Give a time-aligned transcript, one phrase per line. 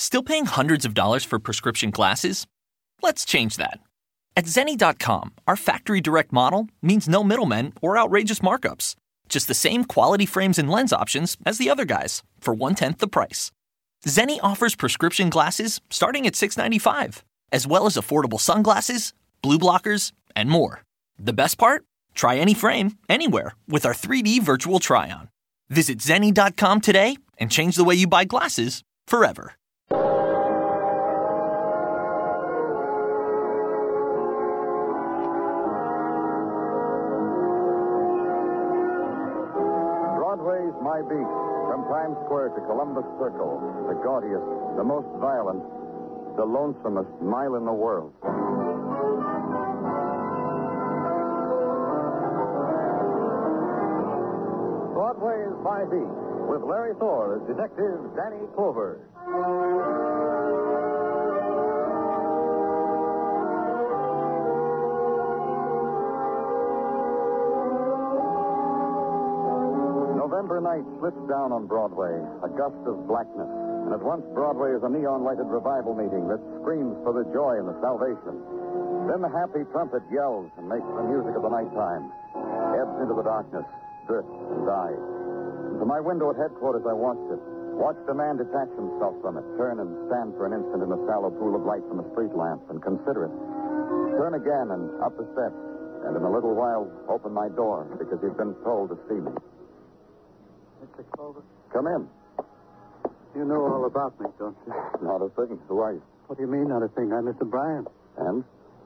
[0.00, 2.46] Still paying hundreds of dollars for prescription glasses?
[3.02, 3.80] Let's change that.
[4.34, 8.94] At Zenni.com, our factory direct model means no middlemen or outrageous markups.
[9.28, 12.96] Just the same quality frames and lens options as the other guys for one tenth
[12.96, 13.52] the price.
[14.06, 17.20] Zenni offers prescription glasses starting at $6.95,
[17.52, 19.12] as well as affordable sunglasses,
[19.42, 20.80] blue blockers, and more.
[21.18, 21.84] The best part?
[22.14, 25.28] Try any frame, anywhere, with our 3D virtual try on.
[25.68, 29.59] Visit Zenni.com today and change the way you buy glasses forever.
[46.40, 48.14] The lonesomest mile in the world.
[54.96, 56.08] Broadway's My Beat,
[56.48, 59.04] with Larry Thor as Detective Danny Clover.
[70.16, 73.69] November night slips down on Broadway, a gust of blackness.
[73.90, 77.58] And at once, Broadway is a neon lighted revival meeting that screams for the joy
[77.58, 78.38] and the salvation.
[79.10, 82.06] Then the happy trumpet yells and makes the music of the nighttime,
[82.78, 83.66] ebbs into the darkness,
[84.06, 84.94] drifts and dies.
[84.94, 87.42] And from my window at headquarters, I watched it.
[87.82, 91.02] Watched a man detach himself from it, turn and stand for an instant in the
[91.10, 93.34] sallow pool of light from a street lamp, and consider it.
[94.22, 95.58] Turn again and up the steps,
[96.06, 99.34] and in a little while open my door because he's been told to see me.
[100.78, 101.02] Mr.
[101.10, 101.42] Clover,
[101.74, 102.06] Come in.
[103.34, 104.74] You know all about me, don't you?
[105.02, 105.58] Not a thing.
[105.68, 106.02] Who are you?
[106.26, 107.12] What do you mean, not a thing?
[107.12, 107.48] I'm Mr.
[107.48, 107.86] Bryan.
[108.18, 108.44] And?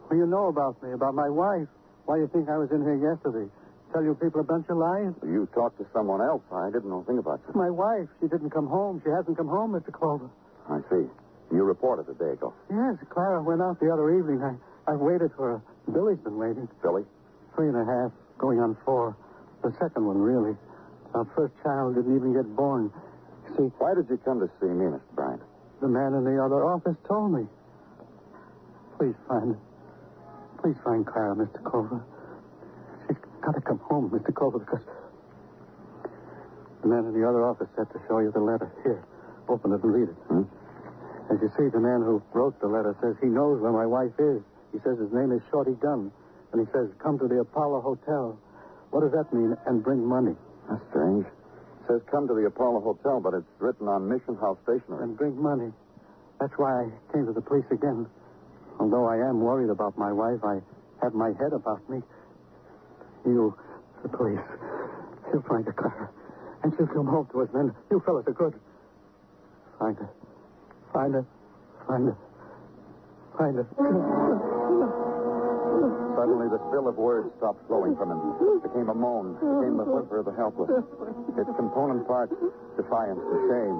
[0.09, 1.69] Well, you know about me, about my wife.
[2.05, 3.49] Why do you think I was in here yesterday?
[3.93, 5.13] Tell you people a bunch of lies?
[5.25, 6.43] You talked to someone else.
[6.53, 7.55] I didn't know a thing about you.
[7.57, 9.01] My wife, she didn't come home.
[9.05, 9.93] She hasn't come home, Mr.
[9.93, 10.29] Clover.
[10.69, 11.09] I see.
[11.53, 12.53] You reported a day ago.
[12.69, 14.43] Yes, Clara went out the other evening.
[14.43, 15.61] I, I waited for her.
[15.93, 16.69] Billy's been waiting.
[16.83, 17.05] Billy?
[17.55, 19.17] Three and a half, going on four.
[19.63, 20.57] The second one, really.
[21.15, 22.91] Our first child didn't even get born.
[23.57, 25.01] See, Why did you come to see me, Mr.
[25.15, 25.41] Bryan?
[25.81, 27.47] the man in the other office told me.
[28.99, 29.57] Please find
[30.63, 31.63] Please find Clara, Mr.
[31.63, 32.01] Clover.
[33.07, 34.33] She's got to come home, Mr.
[34.35, 34.81] Clover, because
[36.81, 38.73] the man in the other office said to show you the letter.
[38.83, 39.05] Here,
[39.47, 40.17] open it and read it.
[40.33, 40.43] Hmm?
[41.31, 44.17] As you see, the man who wrote the letter says he knows where my wife
[44.19, 44.41] is.
[44.73, 46.11] He says his name is Shorty Dunne.
[46.53, 48.39] And he says, come to the Apollo Hotel.
[48.91, 49.55] What does that mean?
[49.67, 50.35] And bring money.
[50.71, 51.27] That's strange.
[51.89, 55.05] Says come to the Apollo Hotel, but it's written on Mission House stationery.
[55.05, 55.71] And bring money.
[56.41, 58.07] That's why I came to the police again.
[58.81, 60.61] Although I am worried about my wife, I
[61.03, 62.01] have my head about me.
[63.27, 63.57] You,
[64.03, 64.41] the police,
[65.33, 66.11] you'll find her, Clara.
[66.63, 67.75] And she'll come home to us then.
[67.91, 68.55] You fellas are good.
[69.79, 70.11] Find her.
[70.93, 71.27] Find her.
[71.87, 72.17] Find her.
[73.37, 74.54] Find her.
[76.25, 78.21] Suddenly, the spill of words stopped flowing from him.
[78.57, 79.37] It became a moan.
[79.37, 80.73] It became the whimper of the helpless.
[81.37, 82.33] Its component parts,
[82.81, 83.77] defiance and shame.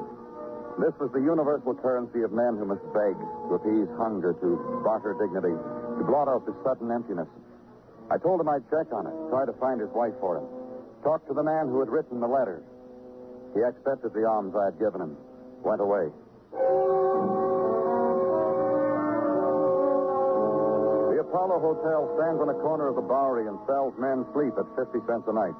[0.77, 3.17] This was the universal currency of men who must beg
[3.49, 7.33] to appease hunger, to barter dignity, to blot out the sudden emptiness.
[8.13, 10.45] I told him I'd check on it, try to find his wife for him,
[11.01, 12.61] talk to the man who had written the letter.
[13.57, 15.17] He accepted the alms I had given him,
[15.65, 16.13] went away.
[21.35, 25.03] Apollo Hotel stands on a corner of the Bowery and sells men sleep at 50
[25.03, 25.59] cents a night.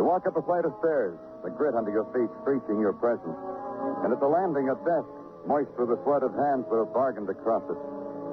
[0.00, 3.36] You walk up a flight of stairs, the grit under your feet screeching your presence.
[4.00, 5.12] And at the landing, a desk,
[5.44, 7.76] moist with the sweat of hands that have bargained across it.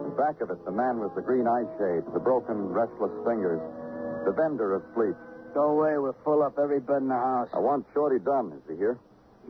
[0.07, 3.59] And back of it, the man with the green eye shade, the broken, restless fingers,
[4.23, 5.19] the vendor of sleep.
[5.51, 5.99] Go away.
[5.99, 7.51] We're full up every bed in the house.
[7.51, 8.55] I want Shorty Dunne.
[8.55, 8.95] Is he here?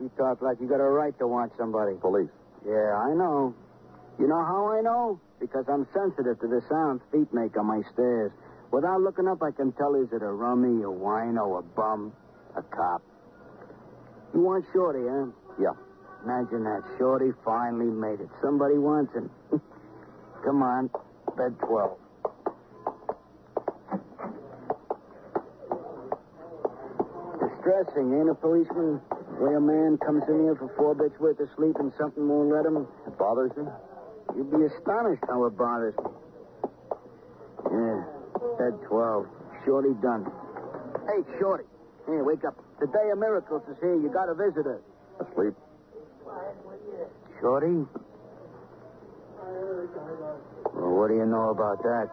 [0.02, 1.94] You talk like you got a right to want somebody.
[1.94, 2.34] Police.
[2.66, 3.54] Yeah, I know.
[4.20, 5.18] You know how I know?
[5.40, 8.30] Because I'm sensitive to the sound feet make on my stairs.
[8.70, 12.12] Without looking up, I can tell is it a rummy, a wino, a bum,
[12.54, 13.00] a cop.
[14.34, 15.32] You want Shorty, huh?
[15.58, 15.72] Yeah.
[16.22, 16.82] Imagine that.
[16.98, 18.28] Shorty finally made it.
[18.42, 19.30] Somebody wants him.
[20.44, 20.90] Come on.
[21.38, 21.96] Bed 12.
[27.40, 29.00] Distressing, ain't it, policeman?
[29.40, 32.52] Way a man comes in here for four bits worth of sleep and something won't
[32.52, 32.86] let him.
[33.06, 33.66] It bothers you?
[34.36, 36.10] You'd be astonished how it bothers me.
[37.70, 38.04] Yeah,
[38.58, 39.26] bed 12.
[39.64, 40.26] Shorty Dunne.
[41.06, 41.64] Hey, Shorty.
[42.06, 42.56] Here, wake up.
[42.80, 43.94] The day of miracles is here.
[43.94, 44.80] You got a visitor.
[45.20, 45.54] Asleep?
[47.40, 47.86] Shorty?
[50.74, 52.08] Well, what do you know about that?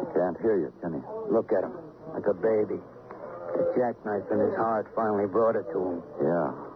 [0.00, 1.00] He can't hear you, can he?
[1.32, 1.72] Look at him,
[2.14, 2.80] like a baby.
[3.54, 6.02] The jackknife in his heart finally brought it to him.
[6.22, 6.67] Yeah.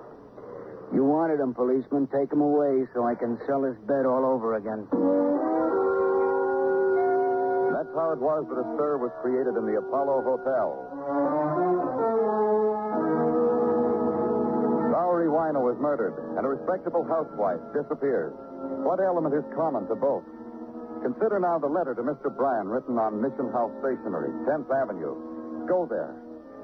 [0.92, 2.06] You wanted him, policeman.
[2.12, 4.84] Take him away so I can sell this bed all over again.
[7.72, 10.68] That's how it was that a stir was created in the Apollo Hotel.
[14.92, 18.36] Bowery Wino was murdered, and a respectable housewife disappears.
[18.84, 20.24] What element is common to both?
[21.00, 22.28] Consider now the letter to Mr.
[22.30, 25.16] Bryan written on Mission House Stationery, 10th Avenue.
[25.66, 26.14] Go there,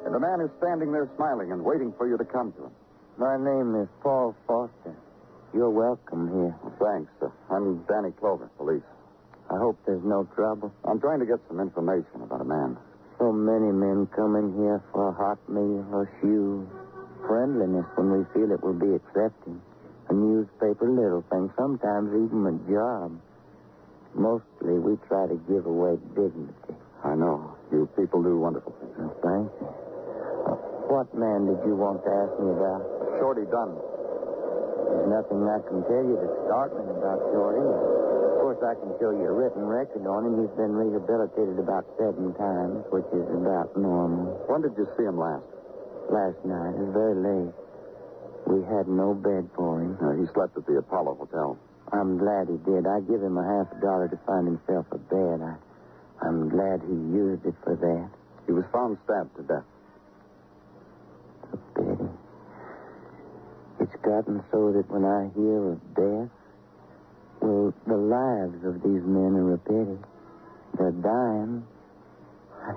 [0.04, 2.74] and the man is standing there smiling and waiting for you to come to him.
[3.18, 4.94] My name is Paul Foster.
[5.52, 6.54] You're welcome here.
[6.78, 7.10] Thanks.
[7.18, 8.86] Uh, I'm Danny Clover, police.
[9.50, 10.72] I hope there's no trouble.
[10.86, 12.78] I'm trying to get some information about a man.
[13.18, 16.62] So many men come in here for a hot meal or shoes.
[17.26, 19.60] Friendliness when we feel it will be accepting.
[20.10, 23.18] A newspaper, little thing, sometimes even a job.
[24.14, 26.78] Mostly we try to give away dignity.
[27.02, 27.56] I know.
[27.72, 28.94] You people do wonderful things.
[28.96, 29.66] Well, thank you.
[30.46, 30.54] Uh,
[30.86, 32.97] what man did you want to ask me about?
[33.18, 33.74] Shorty Dunne.
[33.74, 37.60] There's nothing I can tell you that's startling about Shorty.
[37.60, 40.34] Of course, I can show you a written record on him.
[40.40, 44.38] He's been rehabilitated about seven times, which is about normal.
[44.48, 45.44] When did you see him last?
[46.08, 47.52] Last night, it was very late.
[48.48, 49.98] We had no bed for him.
[50.00, 51.58] Uh, he slept at the Apollo Hotel.
[51.92, 52.86] I'm glad he did.
[52.86, 55.42] I give him a half a dollar to find himself a bed.
[55.44, 55.56] I,
[56.24, 58.08] I'm glad he used it for that.
[58.46, 59.68] He was found stabbed to death.
[61.52, 62.08] A pity.
[63.80, 66.32] It's gotten so that when I hear of death,
[67.44, 70.00] well, the lives of these men are a pity.
[70.80, 71.62] They're dying.
[72.56, 72.72] I,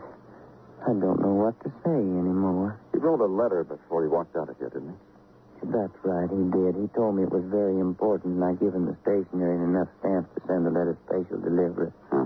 [0.83, 2.79] I don't know what to say anymore.
[2.91, 5.71] He wrote a letter before he walked out of here, didn't he?
[5.71, 6.75] That's right, he did.
[6.75, 9.87] He told me it was very important, and I give him the stationery and enough
[10.01, 11.93] stamps to send the letter special delivery.
[12.11, 12.25] Huh.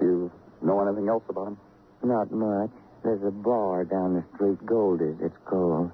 [0.00, 1.58] Do you know anything else about him?
[2.02, 2.70] Not much.
[3.02, 5.90] There's a bar down the street, Goldie's, it's called.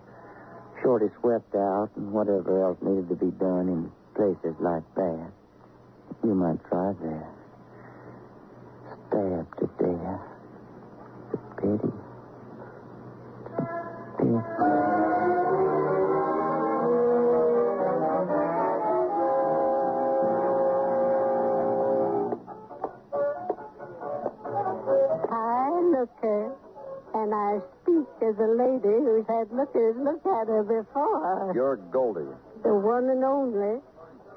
[0.83, 5.31] Shorty swept out and whatever else needed to be done in places like that.
[6.25, 7.29] You might try there.
[9.09, 10.21] Stabbed to death.
[11.33, 11.93] A pity.
[14.19, 14.73] Pity.
[25.93, 26.57] Looker,
[27.23, 31.53] and I speak as a lady who's had lookers look at her before.
[31.55, 32.27] You're Goldie.
[32.63, 33.81] The one and only.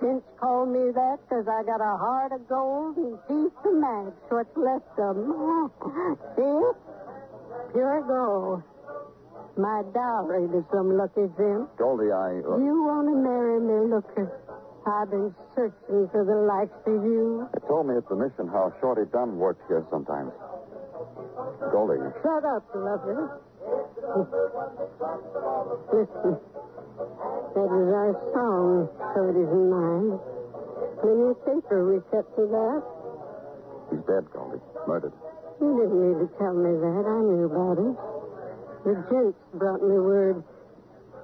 [0.02, 4.14] Since called me that 'cause I got a heart of gold and teeth to match
[4.30, 5.72] what's left of 'em.
[6.36, 6.62] See?
[7.72, 8.62] Pure gold.
[9.58, 11.68] My dowry to some lucky Jim.
[11.78, 12.40] Goldie, I.
[12.42, 14.30] Uh, You want to marry me, looker?
[14.86, 17.48] I've been searching for the likes of you.
[17.54, 20.32] They told me at the mission how Shorty Dunne worked here sometimes.
[21.72, 23.40] Goldie, Shut up, lover.
[25.94, 26.38] Listen.
[27.56, 30.20] That is our song, so it isn't mine.
[31.04, 32.82] The newspaper we kept to that.
[33.92, 34.62] he's dead, Goldie.
[34.88, 35.14] Murdered.
[35.62, 37.04] You didn't need to tell me that.
[37.08, 37.96] I knew about it.
[38.86, 40.44] The gents brought me word.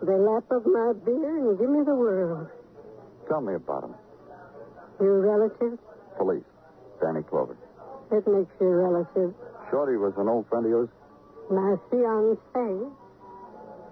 [0.04, 2.48] They lap up my beer and give me the world.
[3.28, 3.96] Tell me about him.
[5.00, 5.78] Your relative?
[6.18, 6.44] Police.
[7.02, 7.56] Danny Clover.
[8.12, 9.34] It makes you a relative.
[9.72, 10.90] Shorty was an old friend of yours?
[11.50, 12.92] My fiancé.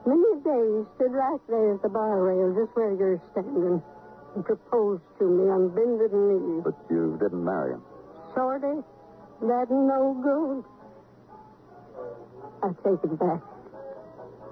[0.05, 3.81] Many days stood right there at the bar rail, just where you're standing,
[4.35, 6.61] and proposed to me on bended knee.
[6.63, 7.81] But you didn't marry him.
[8.35, 8.83] Shorty,
[9.41, 10.63] that no good.
[12.63, 13.41] I take it back.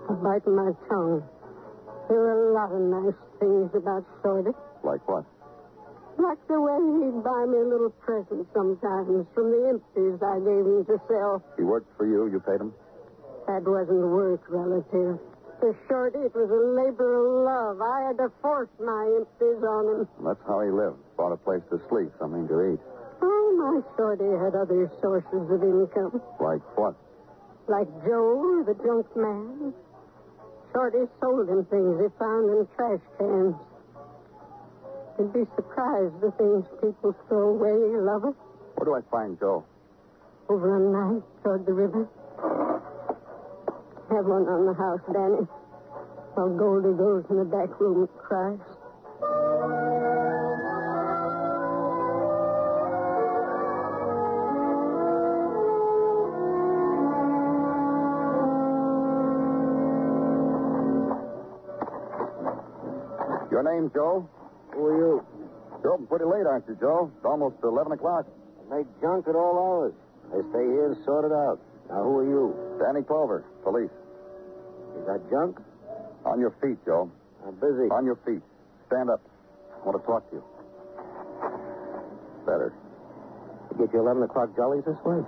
[0.10, 1.24] I bite my tongue.
[2.08, 4.52] There are a lot of nice things about Shorty.
[4.84, 5.26] Like what?
[6.18, 10.66] Like the way he'd buy me a little present sometimes from the empties I gave
[10.66, 11.44] him to sell.
[11.58, 12.26] He worked for you.
[12.28, 12.74] You paid him?
[13.46, 15.22] That wasn't work, relative.
[15.62, 17.82] To Shorty, it was a labor of love.
[17.82, 20.08] I had to force my empties on him.
[20.26, 20.98] That's how he lived.
[21.18, 22.80] Bought a place to sleep, something to eat.
[23.22, 26.22] Oh, my Shorty had other sources of income.
[26.42, 26.94] Like what?
[27.68, 29.74] Like Joe, the junk man.
[30.74, 33.56] Shorty sold him things he found in trash cans.
[35.18, 38.34] You'd be surprised the things people throw away, lover.
[38.76, 39.66] Where do I find Joe?
[40.48, 42.08] Over on night toward the river.
[44.14, 45.48] Have one on the house, Danny.
[46.36, 48.60] While Goldie goes in the back room and cries.
[63.50, 64.30] Your name, Joe?
[64.78, 65.26] Who are you?
[65.82, 67.10] You're open pretty late, aren't you, Joe?
[67.10, 68.30] It's almost 11 o'clock.
[68.70, 69.94] Make junk at all hours.
[70.30, 71.58] I stay here and sort it out.
[71.90, 72.54] Now, who are you?
[72.78, 73.90] Danny Clover, police.
[74.94, 75.58] You got junk?
[76.30, 77.10] On your feet, Joe.
[77.42, 77.90] I'm busy.
[77.90, 78.44] On your feet.
[78.86, 79.22] Stand up.
[79.82, 80.44] I want to talk to you.
[82.46, 82.70] Better.
[83.72, 85.26] You get your 11 o'clock jollies this way?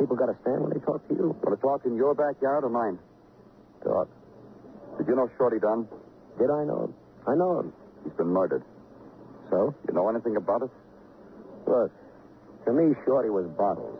[0.00, 1.38] People got to stand when they talk to you.
[1.46, 2.98] Want to talk in your backyard or mine?
[3.84, 4.08] Talk.
[4.98, 5.86] Did you know Shorty Dunne?
[6.38, 6.94] Did I know him?
[7.28, 7.72] I know him.
[8.02, 8.64] He's been murdered.
[9.50, 9.74] So?
[9.88, 10.70] You know anything about it?
[11.66, 11.92] Look,
[12.66, 13.98] to me, Shorty was bottles.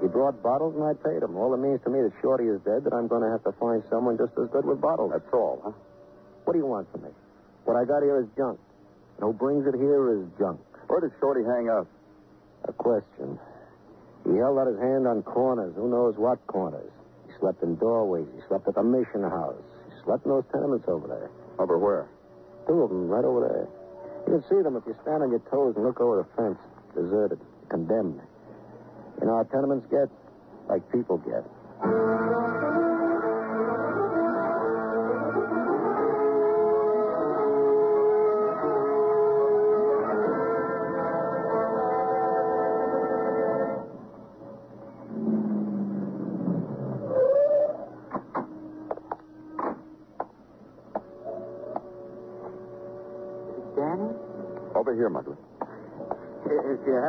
[0.00, 1.36] He brought bottles and I paid him.
[1.36, 3.52] All it means to me that Shorty is dead, that I'm going to have to
[3.60, 5.12] find someone just as good with bottles.
[5.12, 5.72] That's all, huh?
[6.44, 7.10] What do you want from me?
[7.64, 8.58] What I got here is junk.
[9.18, 10.60] And who brings it here is junk.
[10.88, 11.86] Where did Shorty hang out?
[12.64, 13.38] A question.
[14.24, 15.74] He held out his hand on corners.
[15.76, 16.90] Who knows what corners?
[17.26, 18.26] He slept in doorways.
[18.34, 19.62] He slept at the mission house.
[19.88, 21.30] He slept in those tenements over there.
[21.58, 22.08] Over where?
[22.66, 23.68] Two of them right over there.
[24.30, 26.58] You can see them if you stand on your toes and look over the fence.
[26.94, 27.40] Deserted.
[27.68, 28.20] Condemned.
[29.20, 30.08] You know how tenements get?
[30.68, 31.42] Like people get.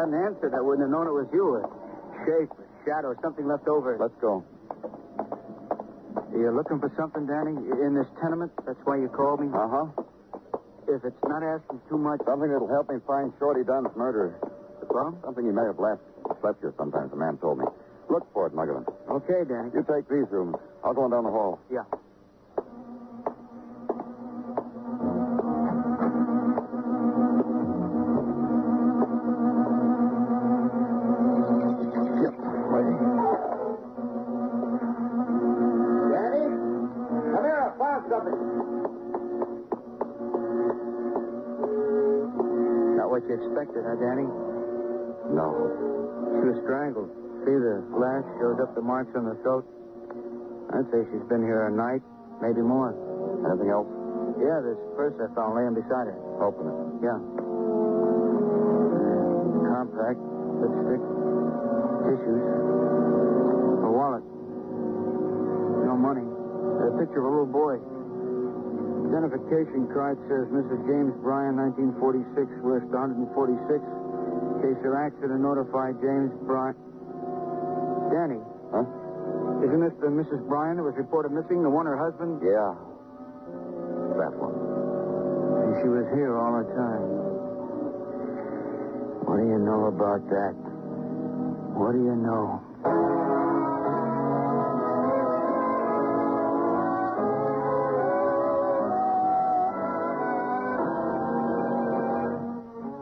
[0.02, 1.62] Hadn't answered, I wouldn't have known it was you.
[1.62, 1.64] A
[2.26, 3.94] shape, a shadow, something left over.
[4.02, 4.42] Let's go.
[6.34, 8.50] You're looking for something, Danny, in this tenement?
[8.66, 9.54] That's why you called me?
[9.54, 9.86] Uh huh.
[10.90, 12.18] If it's not asking too much.
[12.26, 14.34] Something that'll help me find Shorty Dunne's murderer.
[14.90, 16.02] Well, Something he may have left.
[16.42, 17.66] Slept here sometimes, the man told me.
[18.10, 18.90] Look for it, Muggavan.
[19.22, 19.70] okay, Danny.
[19.70, 20.56] You take these rooms.
[20.84, 21.60] I'll go on down the hall.
[21.70, 21.86] Yeah.
[38.12, 38.28] Not
[43.08, 44.28] what you expected, huh, Danny?
[45.32, 45.48] No.
[46.44, 47.08] She was strangled.
[47.48, 49.64] See, the lash shows up the marks on the throat.
[50.76, 52.04] I'd say she's been here a night,
[52.44, 52.92] maybe more.
[53.48, 53.88] Anything else?
[54.44, 56.20] Yeah, this purse I found laying beside her.
[56.44, 57.08] Open it.
[57.08, 57.16] Yeah.
[59.72, 60.20] Compact,
[60.60, 61.00] lipstick,
[62.12, 62.44] tissues,
[63.88, 64.28] a wallet.
[65.88, 66.28] No money.
[66.28, 67.80] A picture of a little boy.
[69.12, 70.80] Identification card says Mrs.
[70.88, 71.60] James Bryan,
[72.00, 73.84] 1946, list 146.
[74.64, 76.72] Case of accident, notify James Bryan.
[78.08, 78.40] Danny,
[78.72, 78.88] Huh?
[79.68, 80.40] isn't this the Mrs.
[80.48, 82.40] Bryan that was reported missing, the one her husband?
[82.40, 82.72] Yeah.
[84.16, 84.56] That one.
[84.56, 87.08] And she was here all the time.
[89.28, 90.56] What do you know about that?
[91.76, 92.64] What do you know?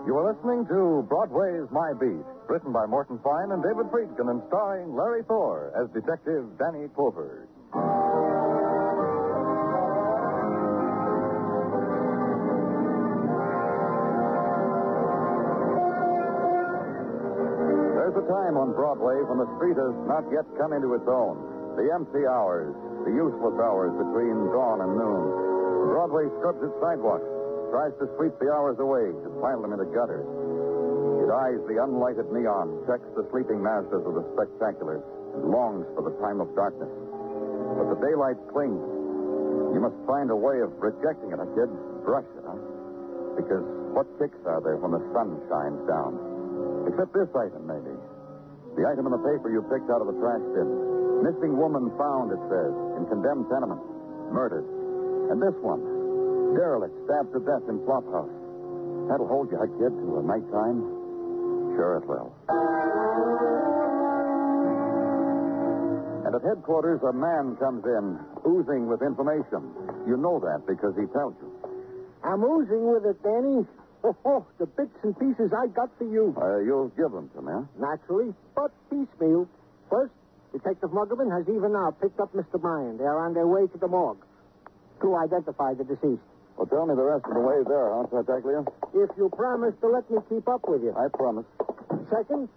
[0.10, 4.42] You are listening to Broadway's My Beat, written by Morton Fine and David Friedkin and
[4.50, 7.46] starring Larry Thor as Detective Danny Clover.
[17.94, 21.38] There's a time on Broadway when the street has not yet come into its own.
[21.78, 22.74] The empty hours,
[23.06, 25.94] the useless hours between dawn and noon.
[25.94, 27.30] Broadway scrubs its sidewalks,
[27.70, 30.26] tries to sweep the hours away to pile them into gutters.
[31.22, 35.06] It eyes the unlighted neon, checks the sleeping masters of the spectaculars,
[35.38, 36.90] and longs for the time of darkness.
[37.78, 38.82] But the daylight clings.
[39.70, 41.70] You must find a way of rejecting it, huh, kid?
[42.02, 42.58] Brush it, huh?
[43.38, 43.62] Because
[43.94, 46.18] what kicks are there when the sun shines down?
[46.90, 47.94] Except this item, maybe.
[48.74, 50.70] The item in the paper you picked out of the trash bin.
[51.22, 53.82] Missing woman found, it says, in condemned tenement.
[54.34, 54.66] Murdered.
[55.30, 55.99] And this one.
[56.56, 58.32] Derelict stabbed to death in Flophouse.
[59.10, 60.80] That'll hold you, huh, kid, to a nighttime?
[61.78, 62.30] Sure it will.
[66.26, 68.06] And at headquarters, a man comes in,
[68.46, 69.74] oozing with information.
[70.06, 71.50] You know that because he tells you.
[72.24, 73.66] I'm oozing with it, Danny.
[74.04, 76.36] Oh, oh, the bits and pieces I got for you.
[76.38, 77.66] Uh, you'll give them to me, huh?
[77.80, 79.48] Naturally, but piecemeal.
[79.90, 80.14] First,
[80.54, 82.62] Detective Muggavan has even now picked up Mr.
[82.62, 82.98] Bryan.
[82.98, 84.22] They are on their way to the morgue
[85.02, 86.29] to identify the deceased.
[86.60, 88.68] Well, tell me the rest of the way there, huh, Tartaglia?
[88.92, 90.92] If you promise to let me keep up with you.
[90.92, 91.48] I promise.
[92.12, 92.52] Second,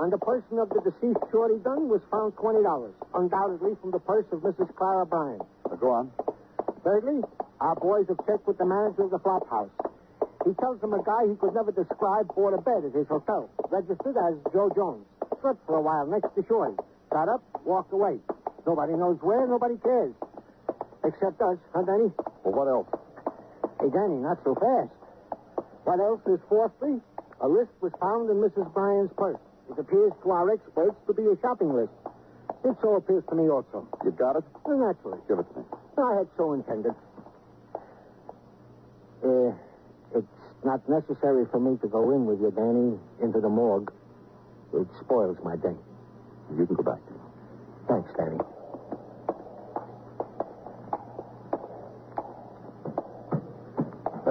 [0.00, 2.64] on the person of the deceased Shorty Dunne was found $20,
[3.12, 4.72] undoubtedly from the purse of Mrs.
[4.72, 5.44] Clara Bryan.
[5.68, 6.08] Uh, go on.
[6.80, 7.20] Thirdly,
[7.60, 9.68] our boys have checked with the manager of the flop house.
[10.48, 13.52] He tells them a guy he could never describe bought a bed at his hotel,
[13.68, 15.04] registered as Joe Jones.
[15.44, 16.80] Slept for a while next to Shorty.
[17.12, 18.16] Got up, walked away.
[18.64, 20.16] Nobody knows where, nobody cares.
[21.04, 22.08] Except us, huh, Danny?
[22.48, 23.01] Well, what else?
[23.82, 24.94] Hey, Danny, not so fast.
[25.82, 27.02] What else is fourthly?
[27.42, 28.72] A list was found in Mrs.
[28.72, 29.42] Bryan's purse.
[29.74, 31.90] It appears to our experts to be a shopping list.
[32.62, 33.88] It so appears to me also.
[34.04, 34.44] You got it?
[34.64, 35.18] Well, naturally.
[35.26, 35.66] Give it to me.
[35.98, 36.94] I had so intended.
[39.18, 39.50] Uh,
[40.14, 43.90] it's not necessary for me to go in with you, Danny, into the morgue.
[44.74, 45.74] It spoils my day.
[46.56, 47.02] You can go back.
[47.88, 48.38] Thanks, Danny.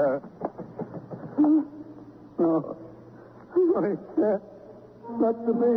[0.01, 0.17] Uh,
[1.37, 1.61] no.
[2.39, 4.41] No, can't.
[5.21, 5.71] To me.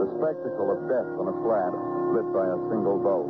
[0.00, 1.72] The spectacle of death on a slab,
[2.16, 3.28] lit by a single bulb.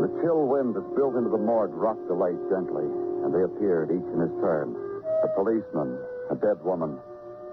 [0.00, 2.88] The chill wind that built into the morgue rocked the light gently,
[3.20, 4.72] and they appeared each in his turn.
[5.24, 5.98] A policeman,
[6.30, 6.96] a dead woman,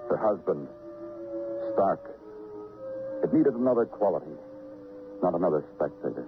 [0.07, 0.69] her husband,
[1.73, 1.99] Stark.
[3.23, 4.31] It needed another quality,
[5.21, 6.25] not another spectator.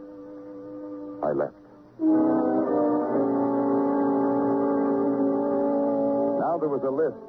[1.24, 1.60] I left.
[6.40, 7.20] Now there was a list.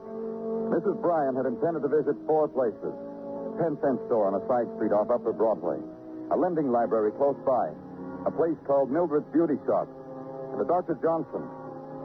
[0.70, 1.02] Mrs.
[1.02, 2.94] Bryan had intended to visit four places.
[2.94, 5.82] A ten cent store on a side street off Upper Broadway,
[6.30, 7.74] a lending library close by,
[8.26, 9.88] a place called Mildred's Beauty Shop,
[10.54, 10.94] and a Dr.
[11.02, 11.42] Johnson.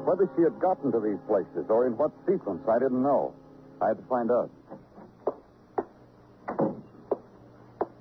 [0.06, 3.34] Whether she had gotten to these places or in what sequence, I didn't know.
[3.82, 4.50] I had to find out.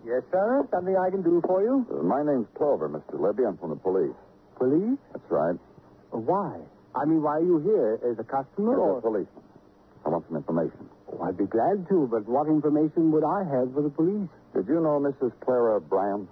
[0.04, 0.66] Yes, sir.
[0.70, 1.86] Something I can do for you?
[1.88, 3.18] Uh, my name's Clover, Mr.
[3.18, 3.44] Libby.
[3.48, 4.14] I'm from the police.
[4.58, 4.98] Police?
[5.12, 5.56] That's right.
[6.12, 6.60] Uh, Why?
[6.94, 7.98] I mean, why are you here?
[8.06, 8.98] As a customer or?
[8.98, 9.42] a policeman.
[10.06, 10.86] I want some information.
[11.10, 14.28] Oh, I'd be glad to, but what information would I have for the police?
[14.54, 15.32] Did you know Mrs.
[15.40, 16.28] Clara Bryan?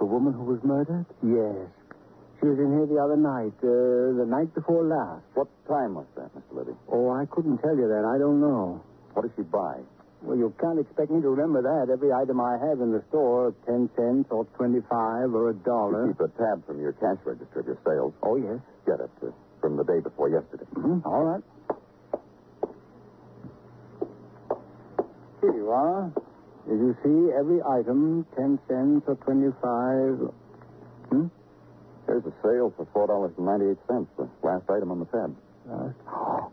[0.00, 1.04] The woman who was murdered?
[1.22, 1.68] Yes.
[2.40, 5.22] She was in here the other night, uh, the night before last.
[5.34, 6.56] What time was that, Mr.
[6.56, 6.72] Libby?
[6.90, 8.02] Oh, I couldn't tell you that.
[8.08, 8.80] I don't know.
[9.12, 9.78] What did she buy?
[10.22, 11.92] Well, you can't expect me to remember that.
[11.92, 16.08] Every item I have in the store, ten cents or twenty-five or a You dollar.
[16.08, 18.12] keep a tab from your cash register of your sales.
[18.22, 18.58] Oh, yes.
[18.84, 20.66] Get it uh, from the day before yesterday.
[20.74, 21.06] Mhm.
[21.06, 21.44] All right.
[25.40, 26.10] Here you are.
[26.68, 30.34] Did you see every item, ten cents or twenty-five?
[31.10, 31.26] Hmm?
[32.06, 34.10] There's a sale for four dollars and ninety-eight cents.
[34.18, 35.34] The last item on the tab.
[35.68, 35.92] Uh,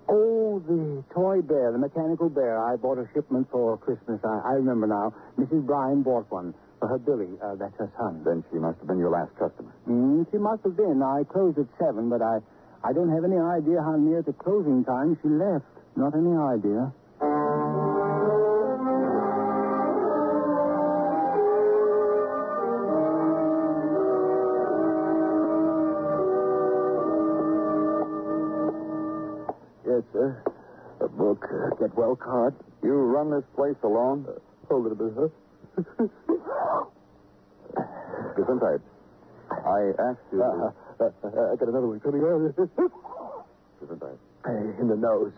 [0.09, 2.59] oh, the toy bear, the mechanical bear.
[2.59, 4.19] I bought a shipment for Christmas.
[4.23, 5.13] I, I remember now.
[5.39, 5.65] Mrs.
[5.65, 7.31] Bryan bought one for her Billy.
[7.39, 8.23] Uh, that's her son.
[8.25, 9.71] Then she must have been your last customer.
[9.87, 10.99] Mm, she must have been.
[11.01, 12.43] I closed at seven, but I,
[12.83, 15.65] I don't have any idea how near to closing time she left.
[15.95, 16.91] Not any idea.
[32.05, 34.27] Well Cart, You run this place alone?
[34.69, 35.29] Hold it a bit, huh?
[38.37, 38.81] Gesundheit.
[39.49, 40.43] I asked you.
[40.43, 42.53] Uh, uh, uh, I got another one coming out.
[43.81, 44.17] Gesundheit.
[44.79, 45.33] in the nose.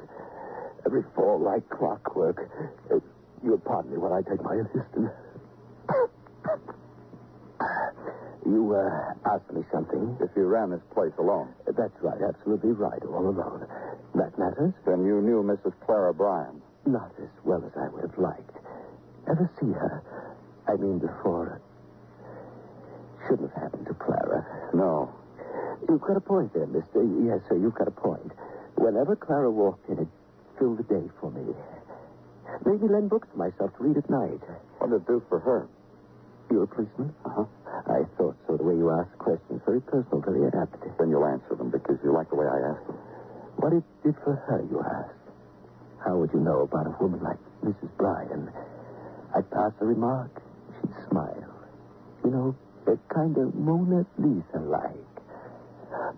[0.86, 2.50] Every fall like clockwork.
[2.92, 3.00] Uh,
[3.44, 5.12] you'll pardon me while I take my assistant.
[8.46, 10.18] You uh, asked me something.
[10.22, 13.68] If you ran this place alone, That's right, absolutely right, all alone.
[14.16, 14.74] That matters?
[14.86, 15.74] then you knew Mrs.
[15.86, 16.62] Clara Bryan.
[16.86, 18.56] Not as well as I would have liked.
[19.30, 20.02] Ever see her?
[20.68, 21.62] I mean, before.
[23.28, 24.46] Shouldn't have happened to Clara.
[24.74, 25.14] No.
[25.88, 27.04] You've got a point there, mister.
[27.04, 28.32] Yes, sir, you've got a point.
[28.76, 30.08] Whenever Clara walked in, it
[30.58, 31.54] filled the day for me.
[32.66, 34.40] Made me lend books to myself to read at night.
[34.80, 35.68] What did it do for her?
[36.50, 37.14] You're a policeman?
[37.26, 37.44] Uh-huh.
[37.92, 38.56] I thought so.
[38.56, 40.80] The way you asked questions, very personal, very apt.
[40.98, 42.98] Then you'll answer them because you like the way I ask them.
[43.58, 45.14] What it did for her, you asked.
[46.04, 47.90] How would you know about a woman like Mrs.
[47.98, 48.50] Bryan?
[49.36, 50.32] I'd pass a remark.
[50.80, 51.54] She'd smile.
[52.24, 52.56] You know,
[52.88, 54.94] a kind of Mona Lisa-like.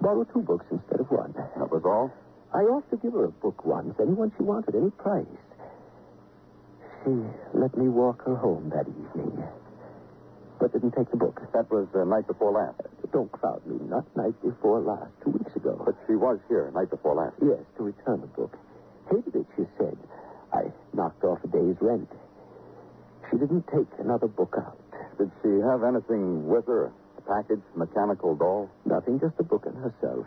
[0.01, 1.33] Borrow two books instead of one.
[1.33, 2.11] That was all?
[2.53, 5.25] I offered to give her a book once, any one she wanted, any price.
[7.03, 7.11] She
[7.53, 9.43] let me walk her home that evening,
[10.59, 11.41] but didn't take the book.
[11.53, 12.81] That was the night before last.
[13.11, 13.79] Don't crowd me.
[13.87, 15.81] Not night before last, two weeks ago.
[15.83, 17.35] But she was here night before last.
[17.41, 18.55] Yes, to return the book.
[19.09, 19.97] Hated it, she said.
[20.53, 22.09] I knocked off a day's rent.
[23.31, 24.77] She didn't take another book out.
[25.17, 26.91] Did she have anything with her?
[27.17, 28.69] A package, mechanical doll?
[28.85, 30.25] Nothing, just a book and herself.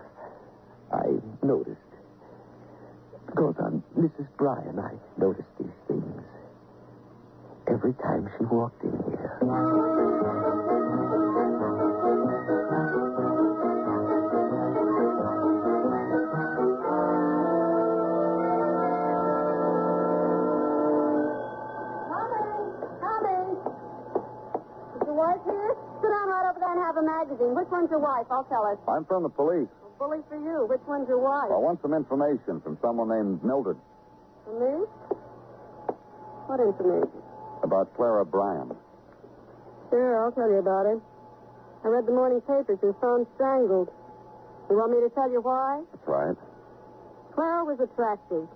[0.93, 1.79] I noticed.
[3.35, 4.29] Goes on, Mrs.
[4.37, 6.23] Bryan, I noticed these things.
[7.69, 9.39] Every time she walked in here.
[21.33, 22.63] Coming,
[23.01, 23.49] coming.
[24.97, 25.73] Is your wife here?
[26.03, 27.55] Sit down right over there and have a magazine.
[27.55, 28.27] Which one's your wife?
[28.31, 28.77] I'll tell her.
[28.91, 29.69] I'm from the police.
[29.99, 30.67] Bully for you.
[30.69, 31.51] Which one's your wife?
[31.51, 33.79] I want some information from someone named Mildred
[34.45, 34.85] For me?
[36.51, 37.23] What information?
[37.63, 38.75] About Clara Bryan.
[39.91, 41.01] Sure, I'll tell you about it.
[41.85, 42.79] I read the morning papers.
[42.81, 43.91] She was found strangled.
[44.71, 45.83] You want me to tell you why?
[45.93, 46.37] That's right.
[47.35, 48.47] Clara was attractive.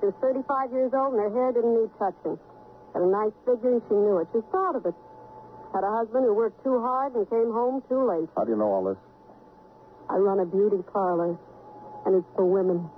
[0.00, 2.36] She was 35 years old and her hair didn't need touching.
[2.92, 4.28] Had a nice figure and she knew it.
[4.32, 4.94] She's proud of it.
[5.72, 8.28] Had a husband who worked too hard and came home too late.
[8.36, 8.98] How do you know all this?
[10.08, 11.36] I run a beauty parlor,
[12.06, 12.88] and it's for women.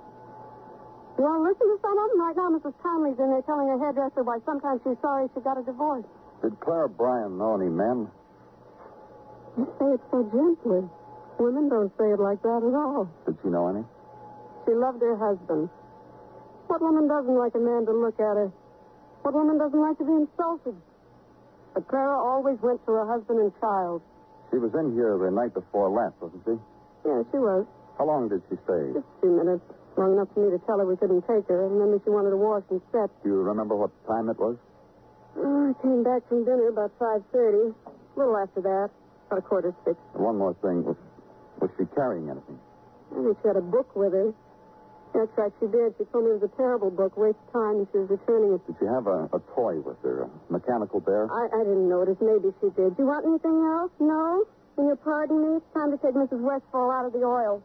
[1.19, 2.21] To listen to some of them?
[2.23, 2.71] Right now, Mrs.
[2.79, 6.07] Conley's in there telling her hairdresser why sometimes she's sorry she got a divorce.
[6.41, 8.07] Did Clara Bryan know any men?
[9.59, 10.87] You say it so gently.
[11.35, 13.11] Women don't say it like that at all.
[13.27, 13.83] Did she know any?
[14.63, 15.67] She loved her husband.
[16.71, 18.51] What woman doesn't like a man to look at her?
[19.27, 20.79] What woman doesn't like to be insulted?
[21.73, 24.01] But Clara always went to her husband and child.
[24.51, 26.55] She was in here the night before last, wasn't she?
[27.03, 27.67] Yeah, she was.
[27.97, 28.95] How long did she stay?
[28.95, 29.67] Just a few minutes.
[29.99, 31.67] Long enough for me to tell her we couldn't take her.
[31.67, 33.11] And then she wanted to wash and set.
[33.19, 34.55] Do you remember what time it was?
[35.35, 37.75] Oh, I came back from dinner about 5.30.
[37.75, 38.89] A little after that.
[39.27, 39.99] About a quarter to six.
[40.15, 40.87] One more thing.
[40.87, 40.95] Was,
[41.59, 42.57] was she carrying anything?
[43.11, 44.31] I think she had a book with her.
[45.11, 45.91] That's right, she did.
[45.99, 48.55] She told me it was a terrible book, waste of time, and she was returning
[48.55, 48.61] it.
[48.71, 50.29] Did she have a, a toy with her?
[50.29, 51.27] A mechanical bear?
[51.27, 52.15] I, I didn't notice.
[52.21, 52.95] Maybe she did.
[52.95, 53.91] Do you want anything else?
[53.99, 54.47] No?
[54.77, 55.57] Then you'll pardon me?
[55.59, 56.39] It's time to take Mrs.
[56.39, 57.59] Westfall out of the oil.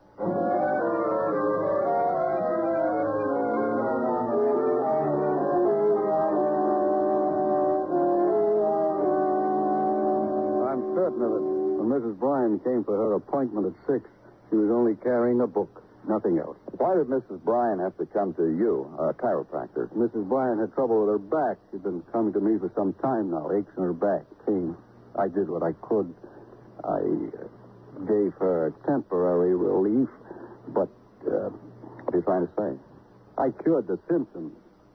[12.62, 14.08] Came for her appointment at six,
[14.50, 16.56] she was only carrying a book, nothing else.
[16.78, 17.42] Why did Mrs.
[17.42, 19.88] Bryan have to come to you, a chiropractor?
[19.92, 20.28] Mrs.
[20.28, 21.58] Bryan had trouble with her back.
[21.70, 24.76] She'd been coming to me for some time now, aches in her back, pain.
[25.18, 26.14] I did what I could.
[26.84, 27.48] I uh,
[28.06, 30.08] gave her temporary relief,
[30.68, 30.88] but
[31.26, 31.50] uh,
[32.04, 32.78] What are you trying to say?
[33.38, 34.52] I cured the symptoms,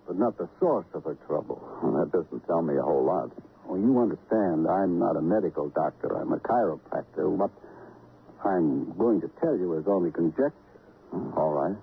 [0.07, 1.61] but not the source of her trouble.
[1.83, 3.31] Well, that doesn't tell me a whole lot.
[3.69, 6.17] Well, you understand, I'm not a medical doctor.
[6.17, 7.29] I'm a chiropractor.
[7.29, 7.51] What
[8.43, 10.57] I'm going to tell you is only conjecture.
[11.37, 11.77] All right.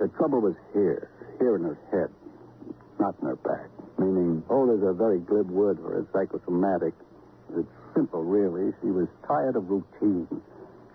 [0.00, 2.10] The trouble was here, here in her head,
[2.98, 3.70] not in her back.
[4.00, 6.92] Meaning, Oh, there's a very glib word for it, psychosomatic.
[7.54, 8.72] It's simple, really.
[8.82, 10.26] She was tired of routine.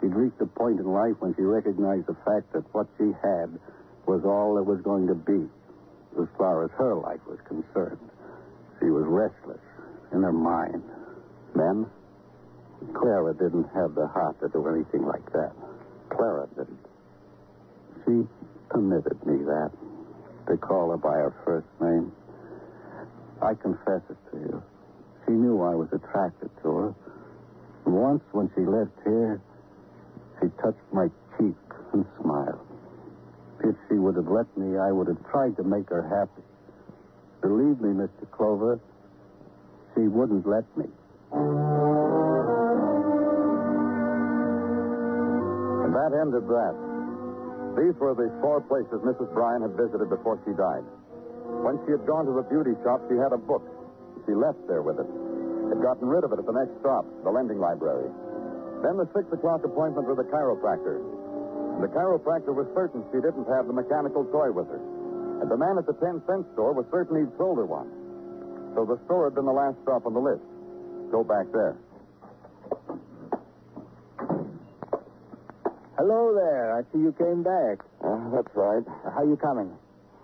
[0.02, 3.48] She'd reached a point in life when she recognized the fact that what she had
[4.06, 5.48] was all there was going to be,
[6.20, 8.12] as far as her life was concerned.
[8.82, 9.64] She was restless
[10.12, 10.84] in her mind.
[11.56, 11.86] men?
[12.94, 15.52] Clara didn't have the heart to do anything like that.
[16.10, 16.86] Clara didn't.
[18.06, 18.28] She
[18.70, 19.72] permitted me that,
[20.48, 22.12] to call her by her first name.
[23.42, 24.64] I confess it to you.
[25.26, 26.96] She knew I was attracted to her.
[27.86, 29.42] Once, when she left here,
[30.40, 31.56] she touched my cheek
[31.94, 32.66] and smiled.
[33.64, 36.46] If she would have let me, I would have tried to make her happy.
[37.42, 38.30] Believe me, Mr.
[38.32, 38.80] Clover,
[39.98, 40.86] she wouldn't let me.
[45.82, 46.76] And that ended that.
[47.82, 49.34] These were the four places Mrs.
[49.34, 50.86] Bryan had visited before she died.
[51.66, 53.66] When she had gone to the beauty shop, she had a book.
[54.30, 55.10] She left there with it.
[55.74, 58.14] Had gotten rid of it at the next stop, the lending library.
[58.86, 61.02] Then the six o'clock appointment with the chiropractor.
[61.82, 64.82] The chiropractor was certain she didn't have the mechanical toy with her.
[65.42, 68.07] And the man at the 10 cent store was certain he'd sold her one.
[68.78, 70.46] So the store had been the last stop on the list.
[71.10, 71.74] Go back there.
[75.98, 76.78] Hello there.
[76.78, 77.82] I see you came back.
[78.06, 78.86] Uh, that's right.
[79.18, 79.74] How you coming?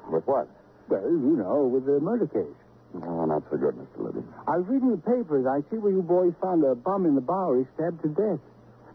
[0.06, 0.46] With what?
[0.88, 2.54] Well, you know, with the murder case.
[3.02, 4.06] Oh, not so good, Mr.
[4.06, 4.22] Libby.
[4.46, 5.50] I was reading the papers.
[5.50, 8.44] I see where you boys found a bum in the Bowery stabbed to death.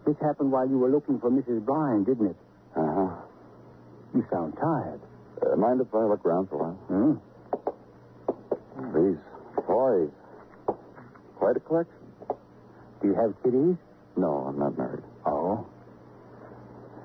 [0.07, 1.66] This happened while you were looking for Mrs.
[1.66, 2.37] Bryan, didn't it?
[2.79, 3.11] Uh-huh.
[4.14, 5.01] You sound tired.
[5.42, 6.79] Uh, mind if I look around for a while?
[6.87, 7.28] Hmm?
[9.69, 10.09] Toys.
[11.37, 11.95] Quite a collection.
[13.03, 13.77] Do you have kitties?
[14.17, 15.05] No, I'm not married.
[15.27, 15.69] Oh.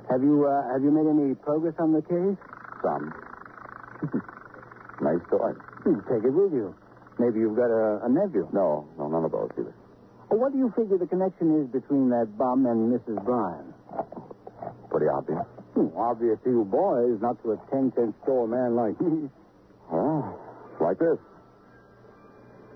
[0.10, 2.40] Have you uh, have you made any progress on the case?
[2.82, 3.14] Some.
[5.04, 5.52] nice toy.
[5.86, 6.74] You take it with you.
[7.20, 8.48] Maybe you've got a, a nephew.
[8.54, 9.76] No, no, none of those either.
[10.32, 13.24] Well, what do you figure the connection is between that bum and Mrs.
[13.24, 13.74] Bryan?
[14.90, 15.46] Pretty obvious.
[15.76, 19.30] Hmm, obvious to you boys, not to a ten-cent store man like me.
[19.92, 20.40] Well,
[20.80, 21.20] like this.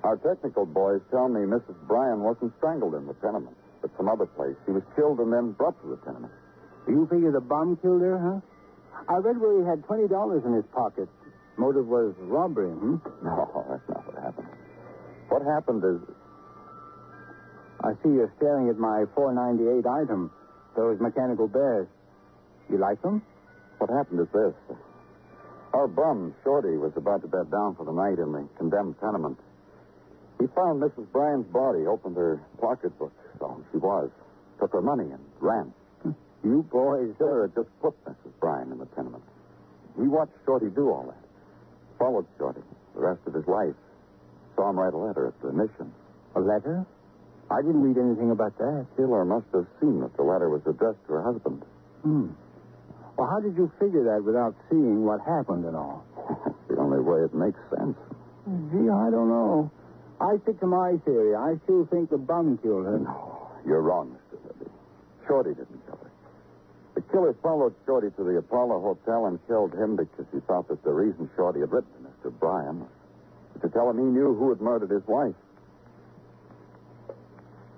[0.07, 1.75] Our technical boys tell me Mrs.
[1.85, 4.55] Bryan wasn't strangled in the tenement, but some other place.
[4.65, 6.31] She was killed and then brought to the tenement.
[6.87, 8.39] You figure the bum killed her, huh?
[9.11, 11.09] I read where he had twenty dollars in his pocket.
[11.57, 13.03] Motive was robbery, hmm?
[13.21, 14.47] No, that's not what happened.
[15.27, 15.99] What happened is
[17.83, 20.31] I see you're staring at my 498 item.
[20.77, 21.87] those mechanical bears.
[22.69, 23.21] You like them?
[23.79, 24.53] What happened is this.
[25.73, 29.37] Our bum, Shorty, was about to bed down for the night in the condemned tenement.
[30.39, 31.11] He found Mrs.
[31.11, 34.09] Bryan's body, opened her pocketbook, so she was,
[34.59, 35.73] took her money and ran.
[36.43, 37.13] You boys.
[37.19, 38.31] Had just put Mrs.
[38.39, 39.23] Bryan in the tenement.
[39.99, 41.23] He watched Shorty do all that.
[41.97, 42.61] Followed Shorty
[42.95, 43.73] the rest of his life.
[44.55, 45.91] Saw him write a letter at the mission.
[46.35, 46.85] A letter?
[47.49, 48.85] I didn't read anything about that.
[48.95, 51.63] Killer must have seen that the letter was addressed to her husband.
[52.03, 52.27] Hmm.
[53.17, 56.05] Well, how did you figure that without seeing what happened and all?
[56.67, 57.95] The only way it makes sense.
[58.45, 59.71] Gee, I don't know.
[60.19, 61.35] I stick to my theory.
[61.35, 62.99] I still think the bum killed her.
[62.99, 64.39] No, you're wrong, Mr.
[64.47, 64.71] Libby.
[65.27, 66.11] Shorty didn't kill her.
[66.95, 70.83] The killer followed Shorty to the Apollo Hotel and killed him because he thought that
[70.83, 72.39] the reason Shorty had written to Mr.
[72.39, 75.35] Bryan was to tell him he knew who had murdered his wife.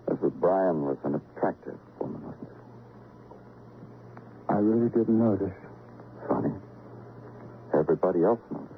[0.08, 0.32] Mrs.
[0.40, 3.34] Bryan was an attractive woman, wasn't she?
[4.48, 5.54] I really didn't notice.
[6.28, 6.54] Funny.
[7.78, 8.74] Everybody else noticed.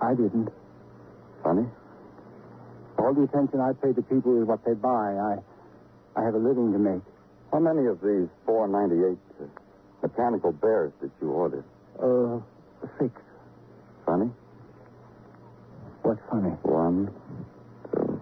[0.00, 0.50] I didn't.
[1.42, 1.66] Funny.
[2.98, 4.88] All the attention I pay to people is what they buy.
[5.14, 5.36] I,
[6.16, 7.02] I have a living to make.
[7.52, 9.46] How many of these 498 uh,
[10.02, 11.64] mechanical bears did you order?
[12.00, 12.40] Uh,
[12.98, 13.12] six.
[14.04, 14.30] Funny.
[16.02, 16.50] What's funny?
[16.62, 17.10] One,
[17.92, 18.20] two,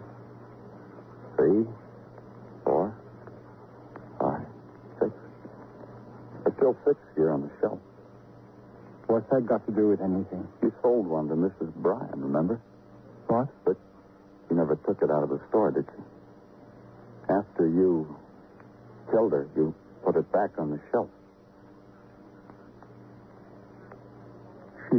[1.37, 1.65] three,
[2.65, 2.95] four,
[4.19, 4.47] five,
[5.01, 5.13] six.
[6.45, 7.79] There's still six here on the shelf.
[9.07, 10.49] What's that got to do with anything?
[10.63, 11.75] You sold one to Mrs.
[11.77, 12.61] Bryan, remember?
[13.29, 13.49] What?
[13.65, 13.77] But
[14.65, 16.05] never took it out of the store, did you?
[17.29, 18.17] After you
[19.11, 21.09] killed her, you put it back on the shelf.
[24.89, 24.97] She.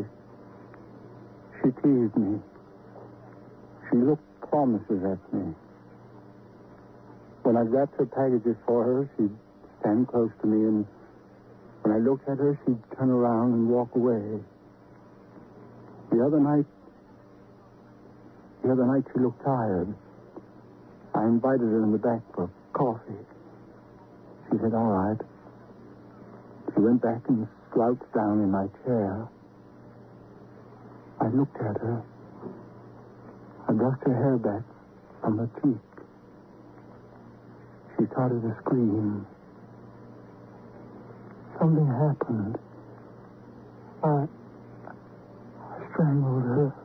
[1.62, 2.40] She teased me.
[3.90, 5.56] She looked promises at me.
[7.42, 9.36] When I wrapped her packages for her, she'd
[9.80, 10.86] stand close to me, and
[11.82, 14.42] when I looked at her, she'd turn around and walk away.
[16.12, 16.66] The other night,
[18.66, 19.94] the other night she looked tired.
[21.14, 23.22] I invited her in the back for coffee.
[24.50, 25.22] She said, all right.
[26.74, 29.28] She went back and slouched down in my chair.
[31.22, 32.04] I looked at her.
[33.70, 34.64] I brushed her hair back
[35.22, 36.06] from her cheek.
[37.98, 39.28] She started to scream.
[41.60, 42.58] Something happened.
[44.04, 44.26] I,
[45.62, 46.85] I strangled her.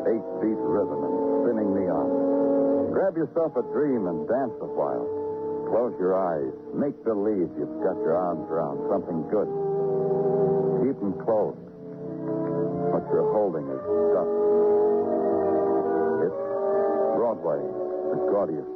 [0.00, 2.92] Complete with eight beat rhythm and spinning neon.
[2.92, 5.06] Grab yourself a dream and dance a while.
[5.68, 6.52] Close your eyes.
[6.74, 9.48] Make believe you've got your arms around something good.
[10.82, 11.60] Keep them closed.
[12.90, 14.30] What you're holding is stuff.
[16.26, 16.40] It's
[17.14, 17.62] Broadway,
[18.10, 18.72] the gaudiest,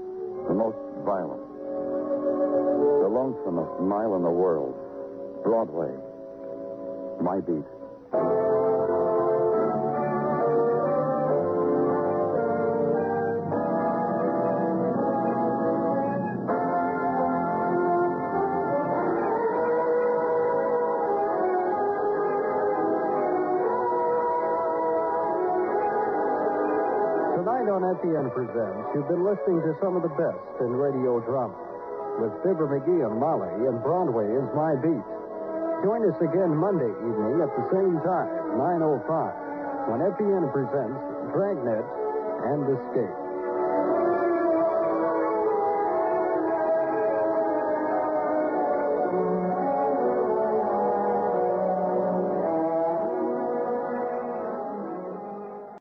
[0.47, 1.43] the most violent,
[3.03, 4.75] the lonesomest mile in the world.
[5.43, 5.91] Broadway,
[7.21, 8.64] my beat.
[28.05, 31.57] NPN Presents, you've been listening to some of the best in radio drama.
[32.21, 35.09] With Fibber McGee and Molly and Broadway is My Beat.
[35.81, 38.29] Join us again Monday evening at the same time,
[38.61, 41.01] 9.05, when FPN presents
[41.33, 41.85] Dragnet
[42.45, 43.24] and Escape.